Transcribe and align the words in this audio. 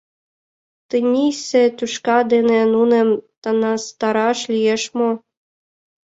Тенийысе 0.89 1.63
тӱшка 1.77 2.17
дене 2.33 2.59
нуным 2.73 3.09
таҥастараш 3.41 4.39
лиеш 4.53 4.83
мо? 4.97 5.09